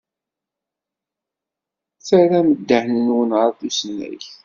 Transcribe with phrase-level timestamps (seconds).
[2.05, 4.27] Terram ddehn-nwen ɣer tusnakt.